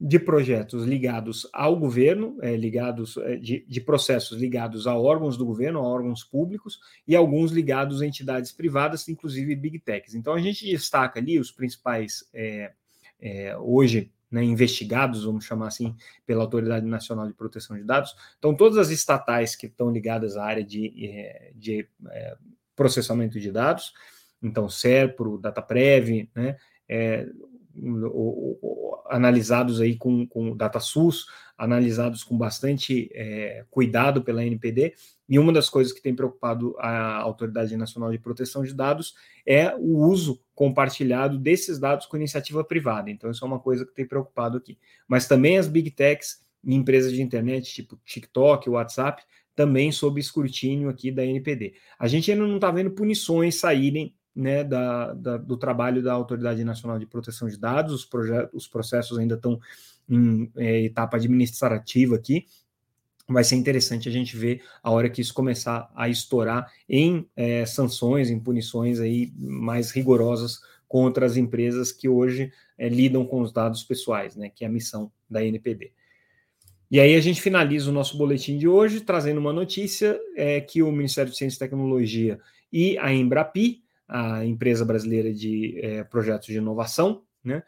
de 0.00 0.18
projetos 0.18 0.84
ligados 0.84 1.48
ao 1.52 1.76
governo, 1.76 2.36
é, 2.40 2.56
ligados 2.56 3.16
é, 3.16 3.36
de, 3.36 3.64
de, 3.66 3.80
processos 3.80 4.38
ligados 4.38 4.86
a 4.86 4.96
órgãos 4.96 5.36
do 5.36 5.44
governo, 5.44 5.80
a 5.80 5.82
órgãos 5.82 6.22
públicos, 6.22 6.78
e 7.06 7.16
alguns 7.16 7.50
ligados 7.50 8.00
a 8.00 8.06
entidades 8.06 8.52
privadas, 8.52 9.08
inclusive 9.08 9.56
big 9.56 9.80
techs. 9.80 10.14
Então 10.14 10.34
a 10.34 10.40
gente 10.40 10.64
destaca 10.64 11.18
ali 11.18 11.38
os 11.38 11.50
principais 11.50 12.28
é, 12.32 12.72
é 13.20 13.56
hoje 13.58 14.12
né, 14.30 14.44
investigados, 14.44 15.24
vamos 15.24 15.44
chamar 15.44 15.68
assim, 15.68 15.94
pela 16.26 16.42
Autoridade 16.42 16.86
Nacional 16.86 17.26
de 17.26 17.34
Proteção 17.34 17.76
de 17.76 17.84
Dados. 17.84 18.14
Então, 18.38 18.54
todas 18.54 18.78
as 18.78 18.90
estatais 18.90 19.56
que 19.56 19.66
estão 19.66 19.90
ligadas 19.90 20.36
à 20.36 20.44
área 20.44 20.64
de, 20.64 21.06
eh, 21.06 21.52
de 21.54 21.88
processamento 22.78 23.38
de 23.38 23.52
dados, 23.52 23.92
então, 24.42 24.68
SERPRO, 24.70 25.36
DataPrev, 25.36 26.30
né, 26.34 26.56
é, 26.88 27.28
o, 27.76 28.58
o, 28.62 29.02
analisados 29.10 29.80
aí 29.80 29.96
com, 29.96 30.26
com 30.26 30.56
DataSUS, 30.56 31.26
analisados 31.56 32.22
com 32.22 32.38
bastante 32.38 33.10
é, 33.12 33.64
cuidado 33.70 34.22
pela 34.22 34.44
NPD, 34.44 34.94
e 35.28 35.38
uma 35.38 35.52
das 35.52 35.68
coisas 35.68 35.92
que 35.92 36.00
tem 36.00 36.14
preocupado 36.14 36.74
a 36.78 37.16
Autoridade 37.16 37.76
Nacional 37.76 38.10
de 38.10 38.18
Proteção 38.18 38.62
de 38.62 38.72
Dados 38.72 39.14
é 39.44 39.74
o 39.76 39.98
uso 40.06 40.40
compartilhado 40.54 41.38
desses 41.38 41.78
dados 41.78 42.06
com 42.06 42.16
iniciativa 42.16 42.64
privada. 42.64 43.10
Então, 43.10 43.30
isso 43.30 43.44
é 43.44 43.48
uma 43.48 43.58
coisa 43.58 43.84
que 43.84 43.94
tem 43.94 44.06
preocupado 44.06 44.56
aqui. 44.56 44.78
Mas 45.06 45.28
também 45.28 45.58
as 45.58 45.68
big 45.68 45.90
techs 45.90 46.46
e 46.64 46.74
empresas 46.74 47.12
de 47.12 47.22
internet, 47.22 47.72
tipo 47.72 48.00
TikTok, 48.04 48.70
WhatsApp, 48.70 49.22
também 49.58 49.90
sob 49.90 50.20
escrutínio 50.20 50.88
aqui 50.88 51.10
da 51.10 51.26
NPD. 51.26 51.74
A 51.98 52.06
gente 52.06 52.30
ainda 52.30 52.46
não 52.46 52.54
está 52.54 52.70
vendo 52.70 52.92
punições 52.92 53.56
saírem 53.56 54.14
né, 54.32 54.62
da, 54.62 55.12
da, 55.14 55.36
do 55.36 55.56
trabalho 55.56 56.00
da 56.00 56.12
Autoridade 56.12 56.62
Nacional 56.62 56.96
de 56.96 57.06
Proteção 57.06 57.48
de 57.48 57.58
Dados, 57.58 57.92
os, 57.92 58.08
os 58.52 58.68
processos 58.68 59.18
ainda 59.18 59.34
estão 59.34 59.58
em 60.08 60.48
é, 60.56 60.82
etapa 60.82 61.16
administrativa 61.16 62.14
aqui, 62.14 62.46
vai 63.28 63.42
ser 63.42 63.56
interessante 63.56 64.08
a 64.08 64.12
gente 64.12 64.36
ver 64.36 64.62
a 64.80 64.92
hora 64.92 65.10
que 65.10 65.20
isso 65.20 65.34
começar 65.34 65.90
a 65.92 66.08
estourar 66.08 66.72
em 66.88 67.28
é, 67.34 67.66
sanções, 67.66 68.30
em 68.30 68.38
punições 68.38 69.00
aí 69.00 69.32
mais 69.36 69.90
rigorosas 69.90 70.60
contra 70.86 71.26
as 71.26 71.36
empresas 71.36 71.90
que 71.90 72.08
hoje 72.08 72.52
é, 72.78 72.88
lidam 72.88 73.26
com 73.26 73.40
os 73.40 73.52
dados 73.52 73.82
pessoais, 73.82 74.36
né, 74.36 74.50
que 74.50 74.64
é 74.64 74.68
a 74.68 74.70
missão 74.70 75.10
da 75.28 75.44
NPD. 75.44 75.90
E 76.90 76.98
aí 76.98 77.14
a 77.14 77.20
gente 77.20 77.42
finaliza 77.42 77.90
o 77.90 77.92
nosso 77.92 78.16
boletim 78.16 78.56
de 78.56 78.66
hoje 78.66 79.00
trazendo 79.00 79.38
uma 79.38 79.52
notícia 79.52 80.18
é, 80.34 80.60
que 80.60 80.82
o 80.82 80.90
Ministério 80.90 81.30
de 81.30 81.36
Ciência 81.36 81.56
e 81.56 81.60
Tecnologia 81.60 82.40
e 82.72 82.96
a 82.98 83.12
Embrapi, 83.12 83.82
a 84.08 84.44
empresa 84.44 84.84
brasileira 84.86 85.32
de 85.32 85.78
é, 85.82 86.04
projetos 86.04 86.46
de 86.46 86.56
inovação, 86.56 87.22
né, 87.44 87.62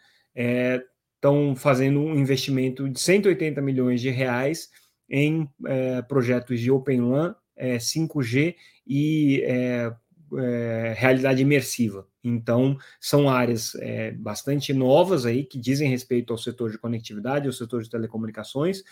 estão 1.15 1.53
é, 1.53 1.57
fazendo 1.57 2.01
um 2.01 2.19
investimento 2.19 2.89
de 2.89 2.99
180 2.99 3.61
milhões 3.61 4.01
de 4.01 4.09
reais 4.09 4.71
em 5.09 5.47
é, 5.67 6.01
projetos 6.03 6.59
de 6.59 6.71
Open 6.71 7.11
RAN, 7.11 7.35
5G 7.59 8.55
e 8.87 9.45
é, 10.39 10.95
realidade 10.97 11.43
imersiva. 11.43 12.07
Então, 12.23 12.77
são 13.01 13.29
áreas 13.29 13.75
é, 13.77 14.13
bastante 14.13 14.73
novas 14.73 15.27
aí 15.27 15.45
que 15.45 15.59
dizem 15.59 15.89
respeito 15.89 16.33
ao 16.33 16.39
setor 16.39 16.71
de 16.71 16.79
conectividade, 16.79 17.47
ao 17.47 17.53
setor 17.53 17.83
de 17.83 17.91
telecomunicações. 17.91 18.83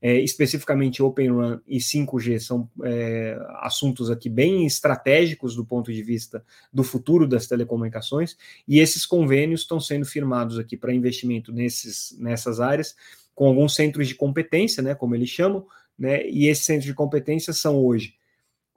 É, 0.00 0.20
especificamente 0.20 1.02
Open 1.02 1.28
Run 1.28 1.58
e 1.66 1.78
5G 1.78 2.38
são 2.38 2.70
é, 2.84 3.36
assuntos 3.56 4.12
aqui 4.12 4.28
bem 4.28 4.64
estratégicos 4.64 5.56
do 5.56 5.64
ponto 5.64 5.92
de 5.92 6.02
vista 6.04 6.44
do 6.72 6.84
futuro 6.84 7.26
das 7.26 7.48
telecomunicações, 7.48 8.36
e 8.66 8.78
esses 8.78 9.04
convênios 9.04 9.62
estão 9.62 9.80
sendo 9.80 10.06
firmados 10.06 10.56
aqui 10.56 10.76
para 10.76 10.94
investimento 10.94 11.52
nesses, 11.52 12.16
nessas 12.16 12.60
áreas, 12.60 12.94
com 13.34 13.46
alguns 13.48 13.74
centros 13.74 14.06
de 14.06 14.14
competência, 14.14 14.80
né, 14.84 14.94
como 14.94 15.16
eles 15.16 15.30
chamam, 15.30 15.66
né, 15.98 16.24
e 16.28 16.46
esses 16.46 16.64
centros 16.64 16.86
de 16.86 16.94
competência 16.94 17.52
são 17.52 17.76
hoje 17.84 18.14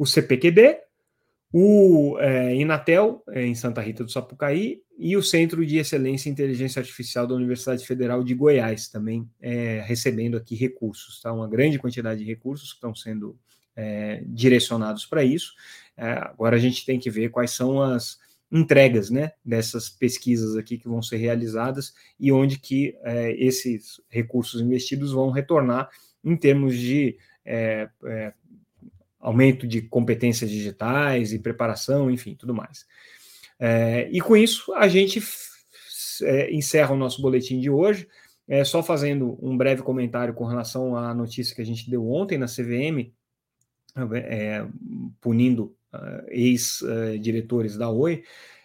o 0.01 0.05
CPQD, 0.07 0.79
o 1.53 2.17
é, 2.19 2.55
Inatel, 2.55 3.23
é, 3.29 3.45
em 3.45 3.55
Santa 3.55 3.81
Rita 3.81 4.03
do 4.03 4.11
Sapucaí, 4.11 4.81
e 4.97 5.17
o 5.17 5.23
Centro 5.23 5.65
de 5.65 5.77
Excelência 5.77 6.29
em 6.29 6.31
Inteligência 6.31 6.79
Artificial 6.79 7.27
da 7.27 7.33
Universidade 7.33 7.85
Federal 7.85 8.23
de 8.23 8.33
Goiás, 8.33 8.87
também 8.87 9.27
é, 9.41 9.81
recebendo 9.85 10.37
aqui 10.37 10.55
recursos, 10.55 11.19
tá? 11.19 11.33
uma 11.33 11.49
grande 11.49 11.79
quantidade 11.79 12.19
de 12.23 12.25
recursos 12.25 12.69
que 12.69 12.75
estão 12.75 12.93
sendo 12.93 13.37
é, 13.75 14.23
direcionados 14.25 15.05
para 15.05 15.23
isso. 15.23 15.53
É, 15.97 16.11
agora 16.11 16.55
a 16.55 16.59
gente 16.59 16.85
tem 16.85 16.99
que 16.99 17.09
ver 17.09 17.29
quais 17.29 17.51
são 17.51 17.81
as 17.81 18.19
entregas 18.51 19.09
né, 19.09 19.31
dessas 19.43 19.89
pesquisas 19.89 20.55
aqui 20.55 20.77
que 20.77 20.87
vão 20.87 21.01
ser 21.01 21.17
realizadas 21.17 21.93
e 22.19 22.31
onde 22.31 22.59
que 22.59 22.95
é, 23.01 23.31
esses 23.31 24.01
recursos 24.09 24.61
investidos 24.61 25.13
vão 25.13 25.31
retornar 25.31 25.89
em 26.23 26.35
termos 26.35 26.77
de 26.77 27.17
aumento 29.21 29.67
de 29.67 29.81
competências 29.81 30.49
digitais 30.49 31.31
e 31.31 31.39
preparação, 31.39 32.09
enfim, 32.09 32.35
tudo 32.35 32.53
mais. 32.53 32.85
É, 33.59 34.09
e 34.11 34.19
com 34.19 34.35
isso, 34.35 34.73
a 34.73 34.87
gente 34.87 35.21
é, 36.23 36.51
encerra 36.51 36.93
o 36.93 36.97
nosso 36.97 37.21
boletim 37.21 37.59
de 37.59 37.69
hoje, 37.69 38.07
é, 38.47 38.63
só 38.63 38.81
fazendo 38.81 39.37
um 39.41 39.55
breve 39.55 39.83
comentário 39.83 40.33
com 40.33 40.45
relação 40.45 40.95
à 40.95 41.13
notícia 41.13 41.55
que 41.55 41.61
a 41.61 41.65
gente 41.65 41.89
deu 41.89 42.09
ontem 42.09 42.37
na 42.37 42.47
CVM, 42.47 43.13
é, 44.13 44.65
punindo 45.19 45.75
uh, 45.93 46.25
ex-diretores 46.29 47.77
da 47.77 47.89
Oi. 47.89 48.23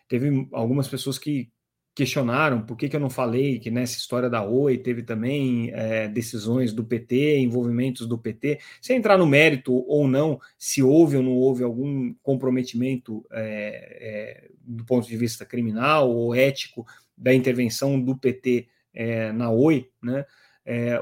Teve 0.08 0.48
algumas 0.52 0.88
pessoas 0.88 1.18
que 1.18 1.50
questionaram 1.96 2.60
por 2.60 2.76
que, 2.76 2.90
que 2.90 2.94
eu 2.94 3.00
não 3.00 3.08
falei 3.08 3.58
que 3.58 3.70
nessa 3.70 3.96
história 3.96 4.28
da 4.28 4.44
Oi 4.44 4.76
teve 4.76 5.02
também 5.02 5.70
é, 5.72 6.06
decisões 6.06 6.74
do 6.74 6.84
PT, 6.84 7.38
envolvimentos 7.38 8.06
do 8.06 8.18
PT, 8.18 8.60
sem 8.82 8.98
entrar 8.98 9.16
no 9.16 9.26
mérito 9.26 9.72
ou 9.88 10.06
não, 10.06 10.38
se 10.58 10.82
houve 10.82 11.16
ou 11.16 11.22
não 11.22 11.32
houve 11.32 11.64
algum 11.64 12.14
comprometimento 12.22 13.24
é, 13.32 13.96
é, 13.98 14.48
do 14.60 14.84
ponto 14.84 15.08
de 15.08 15.16
vista 15.16 15.46
criminal 15.46 16.14
ou 16.14 16.34
ético 16.34 16.86
da 17.16 17.32
intervenção 17.32 17.98
do 17.98 18.14
PT 18.14 18.68
na 19.34 19.50
Oi, 19.50 19.90
né? 20.02 20.24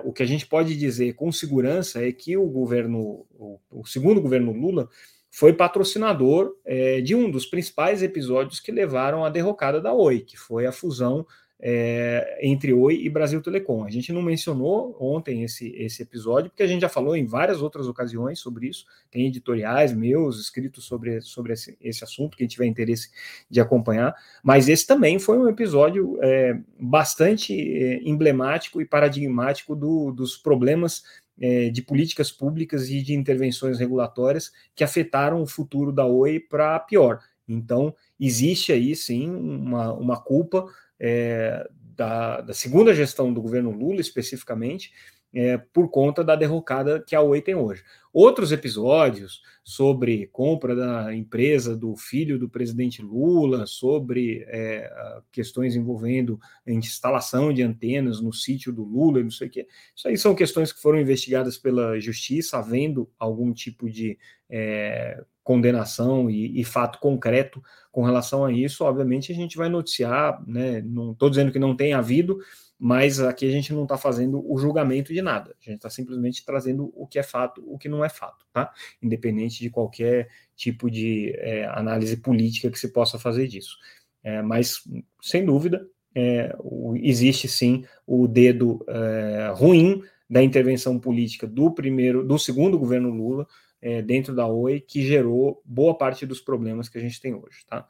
O 0.04 0.12
que 0.12 0.22
a 0.22 0.26
gente 0.26 0.46
pode 0.46 0.76
dizer 0.76 1.14
com 1.14 1.30
segurança 1.30 2.04
é 2.04 2.12
que 2.12 2.36
o 2.36 2.46
governo, 2.46 3.24
o, 3.30 3.60
o 3.70 3.86
segundo 3.86 4.20
governo 4.20 4.52
Lula, 4.52 4.88
foi 5.34 5.52
patrocinador 5.52 6.54
é, 6.64 7.00
de 7.00 7.12
um 7.12 7.28
dos 7.28 7.44
principais 7.44 8.04
episódios 8.04 8.60
que 8.60 8.70
levaram 8.70 9.24
à 9.24 9.28
derrocada 9.28 9.80
da 9.80 9.92
Oi, 9.92 10.20
que 10.20 10.36
foi 10.36 10.64
a 10.64 10.70
fusão 10.70 11.26
é, 11.58 12.38
entre 12.40 12.72
Oi 12.72 13.00
e 13.02 13.10
Brasil 13.10 13.42
Telecom. 13.42 13.84
A 13.84 13.90
gente 13.90 14.12
não 14.12 14.22
mencionou 14.22 14.96
ontem 15.00 15.42
esse, 15.42 15.74
esse 15.74 16.04
episódio, 16.04 16.50
porque 16.50 16.62
a 16.62 16.68
gente 16.68 16.82
já 16.82 16.88
falou 16.88 17.16
em 17.16 17.26
várias 17.26 17.60
outras 17.60 17.88
ocasiões 17.88 18.38
sobre 18.38 18.68
isso. 18.68 18.84
Tem 19.10 19.26
editoriais 19.26 19.92
meus 19.92 20.38
escritos 20.38 20.84
sobre, 20.84 21.20
sobre 21.20 21.54
esse, 21.54 21.76
esse 21.80 22.04
assunto, 22.04 22.36
quem 22.36 22.46
tiver 22.46 22.66
interesse 22.66 23.10
de 23.50 23.60
acompanhar. 23.60 24.14
Mas 24.40 24.68
esse 24.68 24.86
também 24.86 25.18
foi 25.18 25.36
um 25.36 25.48
episódio 25.48 26.16
é, 26.22 26.56
bastante 26.78 27.52
é, 27.54 28.00
emblemático 28.04 28.80
e 28.80 28.84
paradigmático 28.84 29.74
do, 29.74 30.12
dos 30.12 30.36
problemas 30.36 31.02
é, 31.40 31.68
de 31.68 31.82
políticas 31.82 32.30
públicas 32.30 32.88
e 32.88 33.02
de 33.02 33.14
intervenções 33.14 33.78
regulatórias 33.78 34.52
que 34.74 34.84
afetaram 34.84 35.42
o 35.42 35.46
futuro 35.46 35.92
da 35.92 36.06
Oi 36.06 36.38
para 36.38 36.78
pior. 36.80 37.20
Então, 37.46 37.94
existe 38.18 38.72
aí 38.72 38.94
sim 38.96 39.30
uma, 39.30 39.92
uma 39.92 40.20
culpa 40.20 40.66
é, 40.98 41.68
da, 41.96 42.40
da, 42.40 42.54
segunda 42.54 42.94
gestão 42.94 43.32
do 43.32 43.42
governo 43.42 43.70
Lula, 43.70 44.00
especificamente, 44.00 44.92
é, 45.34 45.58
por 45.58 45.88
conta 45.90 46.22
da 46.22 46.36
derrocada 46.36 47.02
que 47.04 47.16
a 47.16 47.20
Oi 47.20 47.42
tem 47.42 47.54
hoje. 47.54 47.82
Outros 48.12 48.52
episódios 48.52 49.42
sobre 49.64 50.28
compra 50.28 50.76
da 50.76 51.14
empresa 51.14 51.76
do 51.76 51.96
filho 51.96 52.38
do 52.38 52.48
presidente 52.48 53.02
Lula, 53.02 53.66
sobre 53.66 54.44
é, 54.46 54.88
questões 55.32 55.74
envolvendo 55.74 56.38
instalação 56.66 57.52
de 57.52 57.62
antenas 57.62 58.20
no 58.20 58.32
sítio 58.32 58.72
do 58.72 58.84
Lula, 58.84 59.22
não 59.22 59.30
sei 59.30 59.48
o 59.48 59.50
quê. 59.50 59.66
Isso 59.96 60.06
aí 60.06 60.16
são 60.16 60.34
questões 60.34 60.72
que 60.72 60.80
foram 60.80 61.00
investigadas 61.00 61.58
pela 61.58 61.98
justiça, 61.98 62.58
havendo 62.58 63.10
algum 63.18 63.52
tipo 63.52 63.90
de 63.90 64.16
é, 64.48 65.24
condenação 65.44 66.30
e, 66.30 66.58
e, 66.58 66.64
fato 66.64 66.98
concreto 66.98 67.62
com 67.92 68.02
relação 68.02 68.44
a 68.44 68.50
isso. 68.50 68.82
Obviamente, 68.82 69.30
a 69.30 69.34
gente 69.34 69.56
vai 69.56 69.68
noticiar, 69.68 70.42
né? 70.46 70.80
Não 70.80 71.12
estou 71.12 71.28
dizendo 71.28 71.52
que 71.52 71.58
não 71.58 71.76
tenha 71.76 71.98
havido, 71.98 72.38
mas 72.78 73.20
aqui 73.20 73.46
a 73.46 73.52
gente 73.52 73.72
não 73.72 73.84
está 73.84 73.96
fazendo 73.96 74.42
o 74.50 74.58
julgamento 74.58 75.12
de 75.12 75.22
nada, 75.22 75.54
a 75.60 75.64
gente 75.64 75.76
está 75.76 75.90
simplesmente 75.90 76.44
trazendo 76.44 76.92
o 76.94 77.06
que 77.06 77.18
é 77.18 77.22
fato, 77.22 77.62
o 77.66 77.78
que 77.78 77.88
não 77.88 78.04
é 78.04 78.08
fato, 78.08 78.44
tá? 78.52 78.72
Independente 79.00 79.60
de 79.60 79.70
qualquer 79.70 80.28
tipo 80.56 80.90
de 80.90 81.32
é, 81.36 81.66
análise 81.66 82.16
política 82.16 82.70
que 82.70 82.78
se 82.78 82.92
possa 82.92 83.18
fazer 83.18 83.46
disso. 83.46 83.76
É, 84.22 84.42
mas, 84.42 84.82
sem 85.22 85.44
dúvida, 85.44 85.86
é, 86.14 86.56
existe 87.02 87.46
sim 87.48 87.84
o 88.06 88.26
dedo 88.26 88.84
é, 88.88 89.52
ruim 89.54 90.02
da 90.28 90.42
intervenção 90.42 90.98
política 90.98 91.46
do 91.46 91.70
primeiro, 91.70 92.26
do 92.26 92.38
segundo 92.38 92.78
governo 92.78 93.10
Lula 93.10 93.46
é, 93.84 94.00
dentro 94.00 94.34
da 94.34 94.46
Oi, 94.46 94.80
que 94.80 95.06
gerou 95.06 95.62
boa 95.62 95.96
parte 95.96 96.24
dos 96.24 96.40
problemas 96.40 96.88
que 96.88 96.96
a 96.96 97.00
gente 97.00 97.20
tem 97.20 97.34
hoje, 97.34 97.64
tá? 97.68 97.86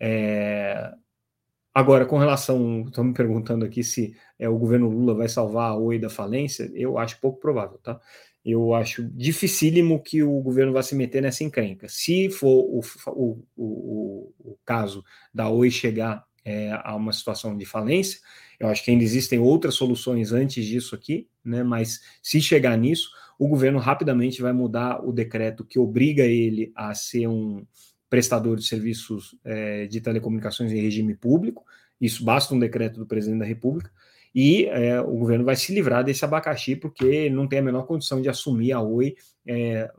É, 0.00 0.92
Agora, 1.76 2.06
com 2.06 2.16
relação, 2.16 2.84
estão 2.86 3.04
me 3.04 3.12
perguntando 3.12 3.62
aqui 3.62 3.84
se 3.84 4.16
é, 4.38 4.48
o 4.48 4.56
governo 4.56 4.88
Lula 4.88 5.14
vai 5.14 5.28
salvar 5.28 5.72
a 5.72 5.76
Oi 5.76 5.98
da 5.98 6.08
falência, 6.08 6.70
eu 6.74 6.96
acho 6.96 7.20
pouco 7.20 7.38
provável, 7.38 7.78
tá? 7.82 8.00
Eu 8.42 8.72
acho 8.72 9.04
dificílimo 9.10 10.02
que 10.02 10.22
o 10.22 10.40
governo 10.40 10.72
vá 10.72 10.82
se 10.82 10.94
meter 10.94 11.20
nessa 11.20 11.44
encrenca. 11.44 11.86
Se 11.86 12.30
for 12.30 12.64
o, 12.64 12.80
o, 13.08 13.44
o, 13.58 14.32
o 14.38 14.58
caso 14.64 15.04
da 15.34 15.50
Oi 15.50 15.70
chegar 15.70 16.24
é, 16.42 16.70
a 16.82 16.96
uma 16.96 17.12
situação 17.12 17.54
de 17.54 17.66
falência, 17.66 18.20
eu 18.58 18.68
acho 18.68 18.84
que 18.84 18.90
ainda 18.90 19.04
existem 19.04 19.38
outras 19.38 19.74
soluções 19.74 20.32
antes 20.32 20.64
disso 20.64 20.94
aqui, 20.94 21.28
né? 21.44 21.62
Mas 21.62 22.00
se 22.22 22.40
chegar 22.40 22.76
nisso, 22.76 23.10
o 23.38 23.48
governo 23.48 23.78
rapidamente 23.78 24.40
vai 24.40 24.52
mudar 24.52 25.04
o 25.06 25.12
decreto 25.12 25.64
que 25.64 25.78
obriga 25.78 26.24
ele 26.24 26.72
a 26.74 26.94
ser 26.94 27.26
um, 27.26 27.66
prestador 28.08 28.56
de 28.56 28.66
serviços 28.66 29.36
é, 29.44 29.86
de 29.86 30.00
telecomunicações 30.00 30.72
em 30.72 30.80
regime 30.80 31.14
público, 31.14 31.64
isso 32.00 32.24
basta 32.24 32.54
um 32.54 32.58
decreto 32.58 32.98
do 32.98 33.06
presidente 33.06 33.40
da 33.40 33.44
República, 33.44 33.90
e 34.34 34.66
é, 34.66 35.00
o 35.00 35.16
governo 35.16 35.44
vai 35.44 35.56
se 35.56 35.72
livrar 35.74 36.04
desse 36.04 36.24
abacaxi, 36.24 36.76
porque 36.76 37.30
não 37.30 37.48
tem 37.48 37.58
a 37.58 37.62
menor 37.62 37.84
condição 37.86 38.20
de 38.20 38.28
assumir 38.28 38.72
a 38.72 38.80
Oi 38.80 39.16
é, 39.46 39.90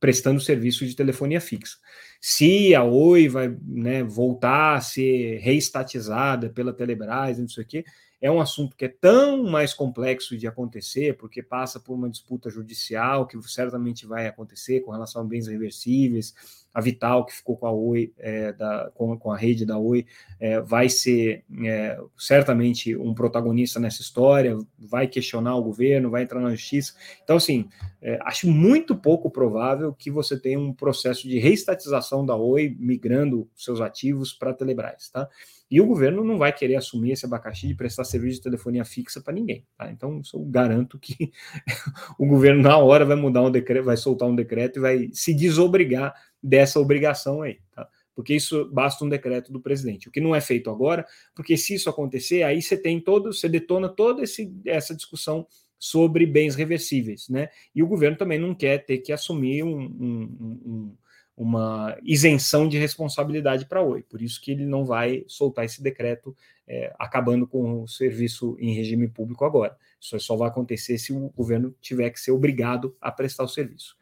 prestando 0.00 0.40
serviço 0.40 0.84
de 0.84 0.96
telefonia 0.96 1.40
fixa. 1.40 1.76
Se 2.20 2.74
a 2.74 2.82
Oi 2.82 3.28
vai 3.28 3.56
né, 3.62 4.02
voltar 4.02 4.74
a 4.74 4.80
ser 4.80 5.38
reestatizada 5.38 6.50
pela 6.50 6.72
Telebrás, 6.72 7.38
não 7.38 7.48
sei 7.48 7.62
o 7.62 7.66
quê, 7.66 7.84
é 8.20 8.30
um 8.30 8.40
assunto 8.40 8.76
que 8.76 8.86
é 8.86 8.88
tão 8.88 9.44
mais 9.44 9.74
complexo 9.74 10.36
de 10.36 10.46
acontecer, 10.46 11.16
porque 11.16 11.42
passa 11.42 11.78
por 11.78 11.94
uma 11.94 12.08
disputa 12.08 12.48
judicial, 12.48 13.26
que 13.26 13.40
certamente 13.42 14.06
vai 14.06 14.26
acontecer 14.26 14.80
com 14.80 14.92
relação 14.92 15.22
a 15.22 15.24
bens 15.24 15.46
reversíveis, 15.46 16.34
a 16.74 16.80
Vital, 16.80 17.24
que 17.24 17.32
ficou 17.32 17.56
com 17.56 17.66
a 17.66 17.72
Oi, 17.72 18.12
é, 18.18 18.52
da, 18.52 18.90
com, 18.94 19.16
com, 19.16 19.30
a 19.30 19.36
rede 19.36 19.64
da 19.64 19.78
Oi, 19.78 20.04
é, 20.40 20.60
vai 20.60 20.88
ser 20.88 21.44
é, 21.64 21.96
certamente 22.18 22.96
um 22.96 23.14
protagonista 23.14 23.78
nessa 23.78 24.02
história, 24.02 24.58
vai 24.76 25.06
questionar 25.06 25.54
o 25.54 25.62
governo, 25.62 26.10
vai 26.10 26.24
entrar 26.24 26.40
na 26.40 26.50
justiça. 26.50 26.94
Então, 27.22 27.36
assim, 27.36 27.68
é, 28.02 28.18
acho 28.22 28.50
muito 28.50 28.96
pouco 28.96 29.30
provável 29.30 29.92
que 29.92 30.10
você 30.10 30.38
tenha 30.38 30.58
um 30.58 30.72
processo 30.72 31.28
de 31.28 31.38
reestatização 31.38 32.26
da 32.26 32.34
Oi 32.34 32.76
migrando 32.76 33.48
seus 33.54 33.80
ativos 33.80 34.32
para 34.32 34.50
a 34.50 34.54
Telebrás, 34.54 35.08
tá? 35.08 35.28
E 35.70 35.80
o 35.80 35.86
governo 35.86 36.22
não 36.22 36.38
vai 36.38 36.52
querer 36.52 36.76
assumir 36.76 37.12
esse 37.12 37.24
abacaxi 37.24 37.66
de 37.66 37.74
prestar 37.74 38.04
serviço 38.04 38.36
de 38.36 38.42
telefonia 38.42 38.84
fixa 38.84 39.20
para 39.20 39.32
ninguém. 39.32 39.66
Tá? 39.76 39.90
Então, 39.90 40.20
eu 40.32 40.44
garanto 40.44 40.98
que 40.98 41.32
o 42.18 42.26
governo, 42.26 42.62
na 42.62 42.76
hora, 42.76 43.04
vai 43.04 43.16
mudar 43.16 43.42
um 43.42 43.50
decreto, 43.50 43.84
vai 43.84 43.96
soltar 43.96 44.28
um 44.28 44.36
decreto 44.36 44.78
e 44.78 44.80
vai 44.80 45.08
se 45.12 45.34
desobrigar 45.34 46.14
dessa 46.44 46.78
obrigação 46.78 47.42
aí. 47.42 47.58
Tá? 47.74 47.88
Porque 48.14 48.34
isso 48.34 48.70
basta 48.70 49.04
um 49.04 49.08
decreto 49.08 49.52
do 49.52 49.60
presidente. 49.60 50.08
O 50.08 50.10
que 50.10 50.20
não 50.20 50.34
é 50.34 50.40
feito 50.40 50.70
agora, 50.70 51.06
porque 51.34 51.56
se 51.56 51.74
isso 51.74 51.88
acontecer, 51.88 52.42
aí 52.42 52.60
você 52.60 52.76
tem 52.76 53.00
todo, 53.00 53.32
você 53.32 53.48
detona 53.48 53.88
toda 53.88 54.22
esse, 54.22 54.54
essa 54.64 54.94
discussão 54.94 55.46
sobre 55.78 56.24
bens 56.24 56.54
reversíveis, 56.54 57.28
né? 57.28 57.48
E 57.74 57.82
o 57.82 57.86
governo 57.86 58.16
também 58.16 58.38
não 58.38 58.54
quer 58.54 58.84
ter 58.84 58.98
que 58.98 59.12
assumir 59.12 59.62
um, 59.62 59.80
um, 59.80 60.22
um 60.64 60.96
uma 61.36 61.98
isenção 62.02 62.68
de 62.68 62.78
responsabilidade 62.78 63.66
para 63.66 63.80
a 63.80 63.82
Oi. 63.82 64.02
Por 64.02 64.22
isso 64.22 64.40
que 64.40 64.52
ele 64.52 64.64
não 64.64 64.84
vai 64.84 65.24
soltar 65.26 65.64
esse 65.64 65.82
decreto 65.82 66.34
é, 66.66 66.94
acabando 66.98 67.46
com 67.46 67.82
o 67.82 67.88
serviço 67.88 68.56
em 68.60 68.72
regime 68.72 69.08
público 69.08 69.44
agora. 69.44 69.76
Isso 70.00 70.18
só 70.20 70.36
vai 70.36 70.48
acontecer 70.48 70.96
se 70.98 71.12
o 71.12 71.30
governo 71.30 71.74
tiver 71.80 72.10
que 72.10 72.20
ser 72.20 72.30
obrigado 72.30 72.96
a 73.00 73.10
prestar 73.10 73.44
o 73.44 73.48
serviço. 73.48 73.96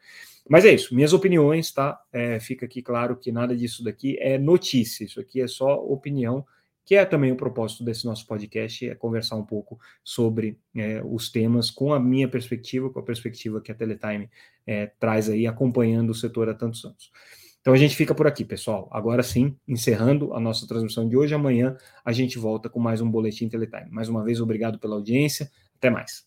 Mas 0.49 0.65
é 0.65 0.73
isso, 0.73 0.93
minhas 0.93 1.13
opiniões, 1.13 1.71
tá? 1.71 1.99
É, 2.11 2.39
fica 2.39 2.65
aqui 2.65 2.81
claro 2.81 3.15
que 3.15 3.31
nada 3.31 3.55
disso 3.55 3.83
daqui 3.83 4.17
é 4.19 4.37
notícia, 4.37 5.03
isso 5.03 5.19
aqui 5.19 5.41
é 5.41 5.47
só 5.47 5.75
opinião 5.75 6.45
que 6.85 6.95
é 6.95 7.05
também 7.05 7.31
o 7.31 7.35
propósito 7.35 7.83
desse 7.83 8.05
nosso 8.05 8.27
podcast, 8.27 8.87
é 8.87 8.95
conversar 8.95 9.35
um 9.35 9.45
pouco 9.45 9.79
sobre 10.03 10.57
é, 10.75 11.01
os 11.03 11.31
temas 11.31 11.71
com 11.71 11.93
a 11.93 11.99
minha 11.99 12.27
perspectiva, 12.27 12.89
com 12.89 12.99
a 12.99 13.03
perspectiva 13.03 13.61
que 13.61 13.71
a 13.71 13.75
Teletime 13.75 14.29
é, 14.67 14.87
traz 14.99 15.29
aí, 15.29 15.47
acompanhando 15.47 16.09
o 16.09 16.15
setor 16.15 16.49
há 16.49 16.53
tantos 16.53 16.83
anos. 16.83 17.11
Então 17.61 17.73
a 17.73 17.77
gente 17.77 17.95
fica 17.95 18.13
por 18.13 18.27
aqui, 18.27 18.43
pessoal. 18.43 18.89
Agora 18.91 19.23
sim, 19.23 19.55
encerrando 19.65 20.33
a 20.33 20.39
nossa 20.39 20.67
transmissão 20.67 21.07
de 21.07 21.15
hoje. 21.15 21.33
Amanhã 21.33 21.77
a 22.03 22.11
gente 22.11 22.37
volta 22.37 22.67
com 22.69 22.79
mais 22.79 22.99
um 22.99 23.09
Boletim 23.09 23.47
Teletime. 23.47 23.89
Mais 23.89 24.09
uma 24.09 24.21
vez, 24.21 24.41
obrigado 24.41 24.77
pela 24.77 24.95
audiência. 24.95 25.49
Até 25.77 25.89
mais. 25.89 26.25